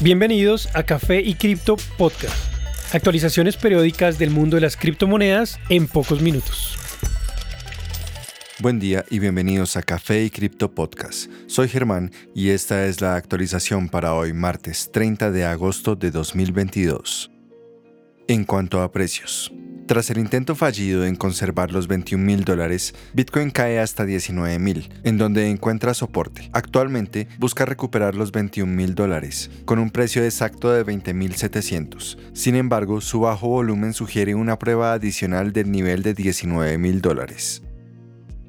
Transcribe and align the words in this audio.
Bienvenidos 0.00 0.68
a 0.76 0.84
Café 0.84 1.20
y 1.22 1.34
Cripto 1.34 1.76
Podcast. 1.96 2.54
Actualizaciones 2.94 3.56
periódicas 3.56 4.16
del 4.16 4.30
mundo 4.30 4.54
de 4.54 4.60
las 4.60 4.76
criptomonedas 4.76 5.58
en 5.70 5.88
pocos 5.88 6.22
minutos. 6.22 6.78
Buen 8.60 8.78
día 8.78 9.04
y 9.10 9.18
bienvenidos 9.18 9.76
a 9.76 9.82
Café 9.82 10.22
y 10.22 10.30
Cripto 10.30 10.72
Podcast. 10.72 11.28
Soy 11.48 11.68
Germán 11.68 12.12
y 12.32 12.50
esta 12.50 12.86
es 12.86 13.00
la 13.00 13.16
actualización 13.16 13.88
para 13.88 14.14
hoy, 14.14 14.32
martes 14.32 14.92
30 14.92 15.32
de 15.32 15.44
agosto 15.44 15.96
de 15.96 16.12
2022. 16.12 17.32
En 18.28 18.44
cuanto 18.44 18.82
a 18.82 18.92
precios, 18.92 19.52
tras 19.88 20.10
el 20.10 20.18
intento 20.18 20.54
fallido 20.54 21.04
en 21.04 21.16
conservar 21.16 21.72
los 21.72 21.88
21 21.88 22.22
mil 22.22 22.44
dólares, 22.44 22.94
Bitcoin 23.14 23.50
cae 23.50 23.80
hasta 23.80 24.04
19 24.04 24.58
mil, 24.58 24.92
en 25.02 25.18
donde 25.18 25.48
encuentra 25.48 25.94
soporte. 25.94 26.50
Actualmente 26.52 27.26
busca 27.38 27.64
recuperar 27.64 28.14
los 28.14 28.30
21 28.30 28.70
mil 28.70 28.94
dólares, 28.94 29.50
con 29.64 29.78
un 29.78 29.90
precio 29.90 30.22
exacto 30.22 30.70
de 30.70 30.84
20 30.84 31.14
mil 31.14 31.34
700. 31.34 32.18
Sin 32.34 32.54
embargo, 32.54 33.00
su 33.00 33.20
bajo 33.20 33.48
volumen 33.48 33.94
sugiere 33.94 34.34
una 34.34 34.58
prueba 34.58 34.92
adicional 34.92 35.52
del 35.52 35.72
nivel 35.72 36.02
de 36.02 36.12
19 36.12 36.76
mil 36.76 37.00
dólares. 37.00 37.62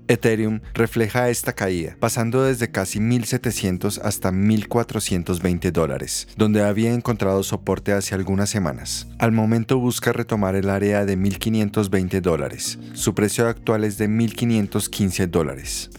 Ethereum 0.09 0.59
refleja 0.73 1.30
esta 1.30 1.54
caída, 1.54 1.95
pasando 1.99 2.44
desde 2.44 2.72
casi 2.72 3.00
1.700 3.00 4.02
hasta 4.04 4.31
1.420 4.31 5.72
dólares, 5.72 6.27
donde 6.36 6.63
había 6.63 6.91
encontrado 6.94 7.44
soporte 7.44 7.94
hace 7.94 8.16
algunas 8.16 8.50
semanas. 8.50 9.08
Al 9.20 9.31
momento 9.31 9.77
busca 9.77 10.12
retomar 10.12 10.55
el 10.55 10.72
área 10.72 11.05
de 11.05 11.16
1.520 11.16 12.22
dólares. 12.22 12.80
Su 12.94 13.14
precio 13.14 13.48
actual 13.48 13.84
es 13.84 14.00
de 14.00 14.09
1.515 14.09 15.27
dólares. 15.27 15.91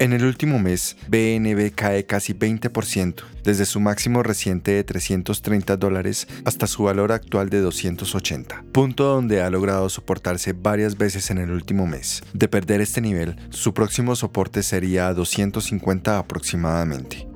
En 0.00 0.12
el 0.12 0.24
último 0.24 0.60
mes, 0.60 0.96
BNB 1.08 1.74
cae 1.74 2.06
casi 2.06 2.32
20%, 2.32 3.14
desde 3.42 3.66
su 3.66 3.80
máximo 3.80 4.22
reciente 4.22 4.70
de 4.70 4.84
330 4.84 5.76
dólares 5.76 6.28
hasta 6.44 6.68
su 6.68 6.84
valor 6.84 7.10
actual 7.10 7.50
de 7.50 7.60
280, 7.60 8.64
punto 8.70 9.02
donde 9.02 9.42
ha 9.42 9.50
logrado 9.50 9.88
soportarse 9.88 10.52
varias 10.52 10.96
veces 10.96 11.32
en 11.32 11.38
el 11.38 11.50
último 11.50 11.88
mes. 11.88 12.22
De 12.32 12.46
perder 12.46 12.80
este 12.80 13.00
nivel, 13.00 13.34
su 13.50 13.74
próximo 13.74 14.14
soporte 14.14 14.62
sería 14.62 15.08
a 15.08 15.14
250 15.14 16.16
aproximadamente. 16.16 17.27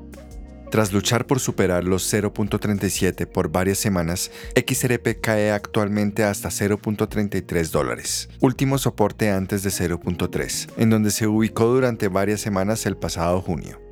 Tras 0.73 0.91
luchar 0.91 1.27
por 1.27 1.39
superar 1.39 1.84
los 1.84 2.11
0.37 2.11 3.27
por 3.27 3.51
varias 3.51 3.77
semanas, 3.77 4.31
XRP 4.56 5.20
cae 5.20 5.53
actualmente 5.53 6.25
hasta 6.25 6.48
0.33 6.48 7.69
dólares, 7.69 8.31
último 8.41 8.79
soporte 8.79 9.31
antes 9.31 9.62
de 9.64 9.69
0.3, 9.69 10.70
en 10.79 10.89
donde 10.89 11.11
se 11.11 11.27
ubicó 11.27 11.67
durante 11.67 12.09
varias 12.09 12.41
semanas 12.41 12.87
el 12.87 12.97
pasado 12.97 13.42
junio. 13.42 13.92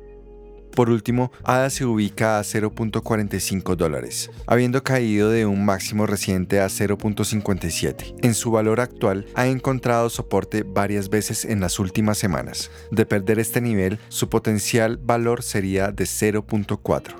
Por 0.75 0.89
último, 0.89 1.31
ADA 1.43 1.69
se 1.69 1.85
ubica 1.85 2.39
a 2.39 2.43
0.45 2.43 3.75
dólares, 3.75 4.31
habiendo 4.47 4.83
caído 4.83 5.29
de 5.29 5.45
un 5.45 5.65
máximo 5.65 6.05
reciente 6.07 6.61
a 6.61 6.67
0.57. 6.67 8.15
En 8.21 8.33
su 8.33 8.51
valor 8.51 8.79
actual 8.79 9.25
ha 9.35 9.47
encontrado 9.47 10.09
soporte 10.09 10.63
varias 10.63 11.09
veces 11.09 11.45
en 11.45 11.59
las 11.59 11.79
últimas 11.79 12.17
semanas. 12.17 12.71
De 12.91 13.05
perder 13.05 13.39
este 13.39 13.61
nivel, 13.61 13.99
su 14.09 14.29
potencial 14.29 14.97
valor 14.97 15.43
sería 15.43 15.91
de 15.91 16.05
0.4. 16.05 17.15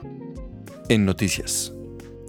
En 0.90 1.06
noticias. 1.06 1.74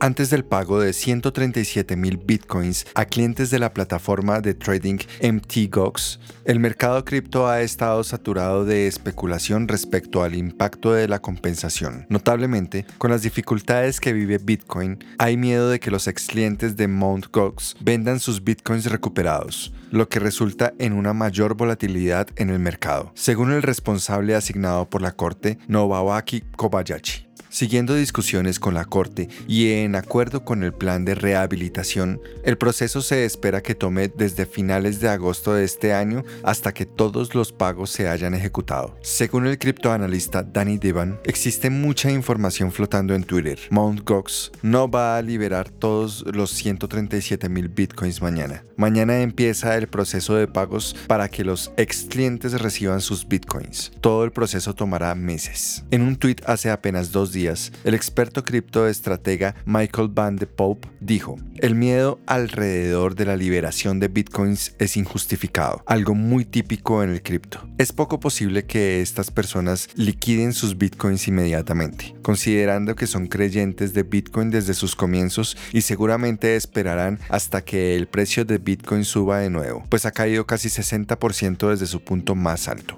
Antes 0.02 0.30
del 0.30 0.44
pago 0.44 0.80
de 0.80 0.94
137 0.94 1.94
mil 1.94 2.16
bitcoins 2.16 2.86
a 2.96 3.04
clientes 3.04 3.50
de 3.50 3.60
la 3.60 3.72
plataforma 3.72 4.40
de 4.40 4.52
trading 4.52 4.98
MTGOX, 5.22 6.18
el 6.44 6.58
mercado 6.58 7.04
cripto 7.04 7.46
ha 7.46 7.60
estado 7.60 8.02
saturado 8.02 8.64
de 8.64 8.88
especulación 8.88 9.68
respecto 9.68 10.24
al 10.24 10.34
impacto 10.34 10.92
de 10.92 11.06
la 11.06 11.20
compensación. 11.20 12.06
Notablemente, 12.08 12.84
con 12.98 13.12
las 13.12 13.22
dificultades 13.22 14.00
que 14.00 14.12
vive 14.12 14.38
Bitcoin, 14.38 14.98
hay 15.18 15.36
miedo 15.36 15.70
de 15.70 15.78
que 15.78 15.92
los 15.92 16.08
ex 16.08 16.26
clientes 16.26 16.76
de 16.76 16.88
Mt. 16.88 17.28
Gox 17.30 17.76
vendan 17.78 18.18
sus 18.18 18.42
bitcoins 18.42 18.86
recuperados, 18.86 19.72
lo 19.92 20.08
que 20.08 20.18
resulta 20.18 20.74
en 20.80 20.94
una 20.94 21.12
mayor 21.12 21.54
volatilidad 21.54 22.26
en 22.34 22.50
el 22.50 22.58
mercado, 22.58 23.12
según 23.14 23.52
el 23.52 23.62
responsable 23.62 24.34
asignado 24.34 24.90
por 24.90 25.00
la 25.00 25.12
corte, 25.12 25.58
Nobawaki 25.68 26.40
Kobayashi. 26.56 27.31
Siguiendo 27.52 27.94
discusiones 27.94 28.58
con 28.58 28.72
la 28.72 28.86
Corte 28.86 29.28
y 29.46 29.72
en 29.72 29.94
acuerdo 29.94 30.42
con 30.42 30.62
el 30.62 30.72
plan 30.72 31.04
de 31.04 31.14
rehabilitación, 31.14 32.18
el 32.44 32.56
proceso 32.56 33.02
se 33.02 33.26
espera 33.26 33.60
que 33.60 33.74
tome 33.74 34.08
desde 34.08 34.46
finales 34.46 35.00
de 35.00 35.10
agosto 35.10 35.52
de 35.52 35.64
este 35.64 35.92
año 35.92 36.24
hasta 36.44 36.72
que 36.72 36.86
todos 36.86 37.34
los 37.34 37.52
pagos 37.52 37.90
se 37.90 38.08
hayan 38.08 38.32
ejecutado. 38.32 38.96
Según 39.02 39.46
el 39.46 39.58
criptoanalista 39.58 40.42
Danny 40.42 40.78
Devan, 40.78 41.20
existe 41.24 41.68
mucha 41.68 42.10
información 42.10 42.72
flotando 42.72 43.14
en 43.14 43.24
Twitter. 43.24 43.58
Mt. 43.68 44.02
Gox 44.02 44.50
no 44.62 44.90
va 44.90 45.18
a 45.18 45.22
liberar 45.22 45.68
todos 45.68 46.24
los 46.32 46.52
137 46.52 47.50
mil 47.50 47.68
bitcoins 47.68 48.22
mañana. 48.22 48.64
Mañana 48.78 49.20
empieza 49.20 49.76
el 49.76 49.88
proceso 49.88 50.36
de 50.36 50.48
pagos 50.48 50.96
para 51.06 51.28
que 51.28 51.44
los 51.44 51.70
ex 51.76 52.06
clientes 52.08 52.58
reciban 52.62 53.02
sus 53.02 53.28
bitcoins. 53.28 53.92
Todo 54.00 54.24
el 54.24 54.32
proceso 54.32 54.74
tomará 54.74 55.14
meses. 55.14 55.84
En 55.90 56.00
un 56.00 56.16
tweet 56.16 56.36
hace 56.46 56.70
apenas 56.70 57.12
dos 57.12 57.30
días, 57.30 57.41
el 57.42 57.94
experto 57.94 58.44
criptoestratega 58.44 59.56
Michael 59.66 60.08
Van 60.08 60.36
de 60.36 60.46
Pope 60.46 60.88
dijo, 61.00 61.36
el 61.58 61.74
miedo 61.74 62.20
alrededor 62.26 63.16
de 63.16 63.26
la 63.26 63.36
liberación 63.36 63.98
de 63.98 64.08
bitcoins 64.08 64.74
es 64.78 64.96
injustificado, 64.96 65.82
algo 65.86 66.14
muy 66.14 66.44
típico 66.44 67.02
en 67.02 67.10
el 67.10 67.22
cripto. 67.22 67.66
Es 67.78 67.92
poco 67.92 68.20
posible 68.20 68.64
que 68.64 69.00
estas 69.00 69.30
personas 69.30 69.88
liquiden 69.96 70.52
sus 70.52 70.78
bitcoins 70.78 71.26
inmediatamente, 71.26 72.14
considerando 72.22 72.94
que 72.94 73.08
son 73.08 73.26
creyentes 73.26 73.92
de 73.92 74.04
bitcoin 74.04 74.50
desde 74.50 74.74
sus 74.74 74.94
comienzos 74.94 75.56
y 75.72 75.80
seguramente 75.80 76.54
esperarán 76.54 77.18
hasta 77.28 77.64
que 77.64 77.96
el 77.96 78.06
precio 78.06 78.44
de 78.44 78.58
bitcoin 78.58 79.04
suba 79.04 79.38
de 79.38 79.50
nuevo, 79.50 79.82
pues 79.88 80.06
ha 80.06 80.12
caído 80.12 80.46
casi 80.46 80.68
60% 80.68 81.70
desde 81.70 81.86
su 81.86 82.04
punto 82.04 82.34
más 82.36 82.68
alto. 82.68 82.96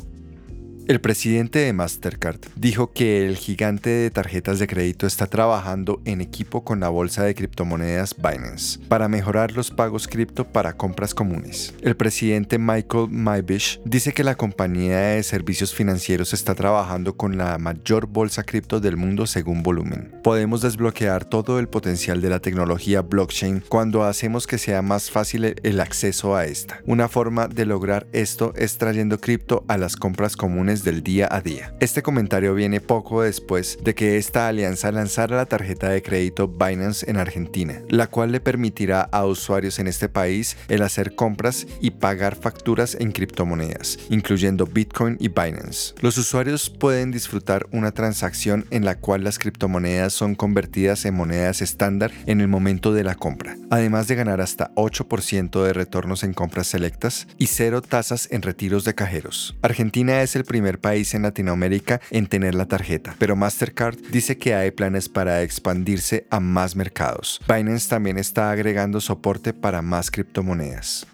El 0.87 1.01
presidente 1.01 1.61
de 1.61 1.73
Mastercard 1.73 2.41
dijo 2.57 2.93
que 2.93 3.27
el 3.27 3.37
gigante 3.37 3.89
de 3.89 4.11
tarjetas 4.11 4.59
de 4.59 4.67
crédito 4.67 5.07
está 5.07 5.27
trabajando 5.27 6.03
en 6.05 6.21
equipo 6.21 6.63
con 6.63 6.81
la 6.81 6.91
bolsa 6.91 7.25
de 7.25 7.35
criptomonedas 7.35 8.15
Binance 8.17 8.81
para 8.87 9.09
mejorar 9.09 9.53
los 9.53 9.71
pagos 9.71 10.07
cripto 10.07 10.45
para 10.45 10.75
compras 10.75 11.15
comunes. 11.15 11.73
El 11.81 11.97
presidente 11.97 12.59
Michael 12.59 13.09
Mybish 13.09 13.81
dice 13.87 14.13
que 14.13 14.25
la 14.25 14.35
compañía 14.35 14.99
de 14.99 15.23
servicios 15.23 15.75
financieros 15.75 16.35
está 16.35 16.55
trabajando 16.55 17.17
con 17.17 17.39
la 17.39 17.57
mayor 17.57 18.07
bolsa 18.07 18.43
cripto 18.43 18.79
del 18.79 18.99
mundo 18.99 19.27
según 19.27 19.63
volumen. 19.63 20.13
Podemos 20.23 20.61
desbloquear 20.61 21.25
todo 21.25 21.61
el 21.61 21.69
potencial 21.69 22.21
de 22.21 22.29
la 22.29 22.41
tecnología 22.41 23.01
blockchain 23.01 23.65
cuando 23.71 24.05
hacemos 24.05 24.47
que 24.47 24.59
sea 24.59 24.83
más 24.83 25.11
fácil 25.11 25.57
el 25.63 25.81
acceso 25.81 26.37
a 26.37 26.45
esta. 26.45 26.83
Una 26.85 27.09
forma 27.09 27.49
de 27.49 27.65
lograr 27.65 28.07
esto 28.13 28.53
es 28.55 28.77
trayendo 28.77 29.19
cripto 29.19 29.65
a 29.67 29.79
las 29.79 29.97
compras 29.97 30.37
comunes 30.37 30.74
del 30.83 31.03
día 31.03 31.29
a 31.31 31.41
día. 31.41 31.75
Este 31.79 32.03
comentario 32.03 32.55
viene 32.55 32.81
poco 32.81 33.23
después 33.23 33.79
de 33.85 33.95
que 33.95 34.17
esta 34.17 34.49
alianza 34.49 34.91
lanzara 34.91 35.37
la 35.37 35.47
tarjeta 35.47 35.91
de 35.91 36.03
crédito 36.03 36.49
Binance 36.49 37.09
en 37.09 37.19
Argentina, 37.19 37.81
la 37.89 38.09
cual 38.09 38.33
le 38.33 38.41
permitirá 38.41 39.03
a 39.03 39.27
usuarios 39.27 39.79
en 39.79 39.87
este 39.87 40.09
país 40.09 40.57
el 40.69 40.83
hacer 40.83 41.15
compras 41.15 41.67
y 41.81 41.91
pagar 41.93 42.35
facturas 42.35 42.97
en 42.99 43.13
criptomonedas, 43.13 43.99
incluyendo 44.11 44.67
Bitcoin 44.67 45.17
y 45.21 45.29
Binance. 45.29 45.95
Los 46.01 46.19
usuarios 46.19 46.71
pueden 46.71 47.13
disfrutar 47.13 47.67
una 47.71 47.93
transacción 47.93 48.65
en 48.71 48.85
la 48.85 48.97
cual 48.97 49.23
las 49.23 49.39
criptomonedas 49.39 50.13
son 50.13 50.35
convertidas 50.35 51.05
en 51.05 51.15
monedas 51.15 51.63
estándar 51.63 52.11
en 52.27 52.41
el 52.41 52.49
momento 52.49 52.93
de 52.93 53.05
la 53.05 53.15
compra, 53.15 53.57
además 53.71 54.09
de 54.09 54.15
ganar 54.15 54.41
hasta 54.41 54.73
8% 54.75 55.63
de 55.63 55.73
retornos 55.73 56.25
en 56.25 56.33
compras 56.33 56.69
selectas 56.69 57.27
y 57.39 57.47
cero 57.47 57.83
tasas 57.83 58.29
en 58.31 58.43
retiros 58.43 58.85
de 58.85 58.95
cajeros. 58.95 59.57
Argentina 59.63 60.23
es 60.23 60.37
el 60.37 60.45
primer 60.45 60.64
país 60.73 61.15
en 61.15 61.23
Latinoamérica 61.23 62.01
en 62.11 62.27
tener 62.27 62.55
la 62.55 62.67
tarjeta, 62.67 63.15
pero 63.19 63.37
Mastercard 63.37 63.97
dice 64.11 64.39
que 64.39 64.55
hay 64.55 64.71
planes 64.71 65.09
para 65.09 65.43
expandirse 65.43 66.27
a 66.31 66.41
más 66.41 66.77
mercados. 66.77 67.41
Binance 67.49 67.89
también 67.89 68.19
está 68.19 68.51
agregando 68.51 69.01
soporte 69.01 69.53
para 69.53 69.83
más 69.83 70.11
criptomonedas. 70.11 71.07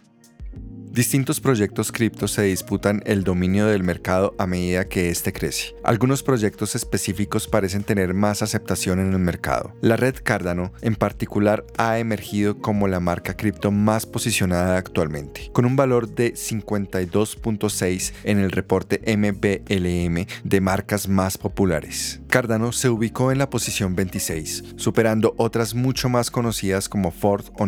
Distintos 1.00 1.41
proyectos 1.41 1.93
cripto 1.93 2.29
se 2.29 2.43
disputan 2.43 3.02
el 3.06 3.25
dominio 3.25 3.64
del 3.64 3.82
mercado 3.82 4.35
a 4.37 4.47
medida 4.47 4.87
que 4.87 5.08
éste 5.08 5.32
crece. 5.32 5.75
Algunos 5.82 6.23
proyectos 6.23 6.75
específicos 6.75 7.49
parecen 7.49 7.85
tener 7.85 8.12
más 8.12 8.43
aceptación 8.43 8.99
en 8.99 9.14
el 9.14 9.19
mercado. 9.19 9.75
La 9.81 9.97
red 9.97 10.17
Cardano, 10.23 10.75
en 10.82 10.97
particular, 10.97 11.64
ha 11.79 11.99
emergido 11.99 12.58
como 12.58 12.87
la 12.87 13.00
marca 13.00 13.35
cripto 13.35 13.70
más 13.70 14.05
posicionada 14.05 14.76
actualmente, 14.76 15.49
con 15.55 15.64
un 15.64 15.75
valor 15.75 16.14
de 16.14 16.35
52.6 16.35 18.12
en 18.25 18.38
el 18.38 18.50
reporte 18.50 19.00
MBLM 19.06 20.26
de 20.44 20.61
marcas 20.61 21.08
más 21.08 21.38
populares. 21.38 22.20
Cardano 22.29 22.73
se 22.73 22.91
ubicó 22.91 23.32
en 23.32 23.38
la 23.38 23.49
posición 23.49 23.97
26, 23.97 24.75
superando 24.76 25.32
otras 25.38 25.75
mucho 25.75 26.11
más 26.11 26.31
conocidas 26.31 26.91
como 26.91 27.11
Ford 27.11 27.47
o. 27.58 27.67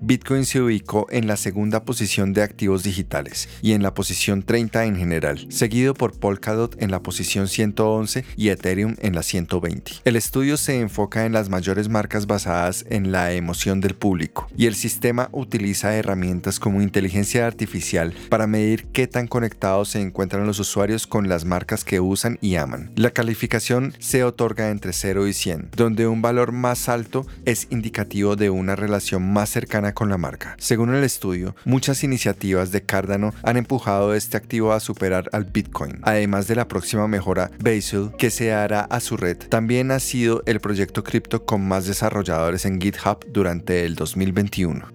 Bitcoin 0.00 0.44
se 0.44 0.60
ubicó 0.60 1.08
en 1.10 1.26
la 1.26 1.36
segunda 1.36 1.84
posición 1.84 2.32
de 2.32 2.42
actividad 2.42 2.67
digitales 2.76 3.48
y 3.62 3.72
en 3.72 3.82
la 3.82 3.94
posición 3.94 4.42
30 4.42 4.84
en 4.84 4.96
general, 4.96 5.46
seguido 5.50 5.94
por 5.94 6.18
Polkadot 6.18 6.80
en 6.82 6.90
la 6.90 7.02
posición 7.02 7.48
111 7.48 8.24
y 8.36 8.50
Ethereum 8.50 8.96
en 9.00 9.14
la 9.14 9.22
120. 9.22 9.92
El 10.04 10.16
estudio 10.16 10.56
se 10.56 10.80
enfoca 10.80 11.24
en 11.24 11.32
las 11.32 11.48
mayores 11.48 11.88
marcas 11.88 12.26
basadas 12.26 12.84
en 12.88 13.12
la 13.12 13.32
emoción 13.32 13.80
del 13.80 13.94
público 13.94 14.48
y 14.56 14.66
el 14.66 14.74
sistema 14.74 15.28
utiliza 15.32 15.94
herramientas 15.96 16.60
como 16.60 16.82
inteligencia 16.82 17.46
artificial 17.46 18.14
para 18.28 18.46
medir 18.46 18.86
qué 18.92 19.06
tan 19.06 19.26
conectados 19.26 19.90
se 19.90 20.00
encuentran 20.00 20.46
los 20.46 20.58
usuarios 20.58 21.06
con 21.06 21.28
las 21.28 21.44
marcas 21.44 21.84
que 21.84 22.00
usan 22.00 22.38
y 22.40 22.56
aman. 22.56 22.90
La 22.96 23.10
calificación 23.10 23.94
se 23.98 24.24
otorga 24.24 24.70
entre 24.70 24.92
0 24.92 25.26
y 25.26 25.32
100, 25.32 25.70
donde 25.76 26.06
un 26.06 26.22
valor 26.22 26.52
más 26.52 26.88
alto 26.88 27.26
es 27.44 27.68
indicativo 27.70 28.36
de 28.36 28.50
una 28.50 28.76
relación 28.76 29.32
más 29.32 29.50
cercana 29.50 29.94
con 29.94 30.08
la 30.08 30.18
marca. 30.18 30.56
Según 30.58 30.94
el 30.94 31.04
estudio, 31.04 31.54
muchas 31.64 32.04
iniciativas 32.04 32.47
de 32.48 32.82
Cardano 32.82 33.34
han 33.42 33.58
empujado 33.58 34.14
este 34.14 34.38
activo 34.38 34.72
a 34.72 34.80
superar 34.80 35.28
al 35.32 35.44
Bitcoin, 35.44 36.00
además 36.02 36.48
de 36.48 36.54
la 36.54 36.66
próxima 36.66 37.06
mejora 37.06 37.50
Basil 37.62 38.10
que 38.16 38.30
se 38.30 38.52
hará 38.52 38.80
a 38.80 39.00
su 39.00 39.18
red. 39.18 39.36
También 39.36 39.90
ha 39.90 40.00
sido 40.00 40.42
el 40.46 40.60
proyecto 40.60 41.04
cripto 41.04 41.44
con 41.44 41.66
más 41.68 41.86
desarrolladores 41.86 42.64
en 42.64 42.80
GitHub 42.80 43.26
durante 43.30 43.84
el 43.84 43.96
2021. 43.96 44.88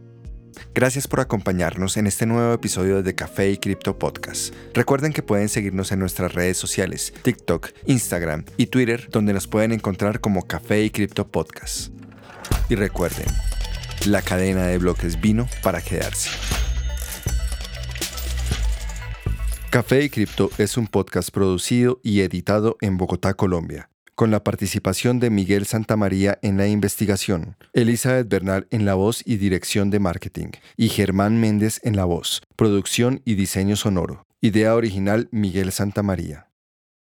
Gracias 0.74 1.08
por 1.08 1.20
acompañarnos 1.20 1.98
en 1.98 2.08
este 2.08 2.26
nuevo 2.26 2.54
episodio 2.54 3.04
de 3.04 3.14
Café 3.14 3.52
y 3.52 3.58
Cripto 3.58 4.00
Podcast. 4.00 4.54
Recuerden 4.74 5.14
que 5.14 5.22
pueden 5.22 5.48
seguirnos 5.48 5.92
en 5.92 6.00
nuestras 6.00 6.34
redes 6.34 6.58
sociales, 6.58 7.14
TikTok, 7.22 7.70
Instagram 7.86 8.46
y 8.58 8.66
Twitter, 8.66 9.10
donde 9.12 9.34
nos 9.34 9.48
pueden 9.48 9.74
encontrar 9.74 10.20
como 10.20 10.48
Café 10.48 10.84
y 10.84 10.90
Cripto 10.90 11.28
Podcast. 11.28 11.94
Y 12.70 12.76
recuerden, 12.76 13.28
la 14.08 14.22
cadena 14.22 14.66
de 14.66 14.80
bloques 14.80 15.22
vino 15.22 15.48
para 15.62 15.82
quedarse. 15.82 16.30
Café 19.74 20.04
y 20.04 20.10
Cripto 20.12 20.52
es 20.60 20.78
un 20.78 20.86
podcast 20.86 21.32
producido 21.32 22.00
y 22.04 22.22
editado 22.22 22.78
en 22.80 22.96
Bogotá, 22.98 23.34
Colombia 23.34 23.90
con 24.14 24.30
la 24.30 24.44
participación 24.44 25.20
de 25.20 25.32
Miguel 25.32 25.66
Santamaría 25.66 26.38
en 26.44 26.58
la 26.58 26.68
investigación, 26.68 27.56
Elizabeth 27.74 28.30
Bernal 28.30 28.68
en 28.70 28.86
la 28.86 28.94
voz 28.94 29.24
y 29.26 29.38
dirección 29.38 29.90
de 29.90 30.00
marketing, 30.00 30.52
y 30.78 30.90
Germán 30.90 31.42
Méndez 31.42 31.80
en 31.82 31.96
la 31.96 32.06
voz, 32.06 32.44
producción 32.56 33.24
y 33.26 33.34
diseño 33.34 33.76
sonoro. 33.76 34.28
Idea 34.40 34.76
original 34.76 35.30
Miguel 35.32 35.72
Santamaría. 35.72 36.53